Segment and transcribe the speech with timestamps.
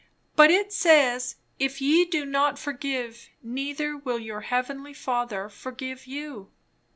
[0.35, 6.49] '""But it says, 'if ye do not forgive, neither will your heavenly Father forgive you.'"